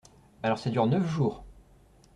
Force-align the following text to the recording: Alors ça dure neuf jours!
Alors 0.41 0.57
ça 0.57 0.71
dure 0.71 0.87
neuf 0.87 1.07
jours! 1.07 1.43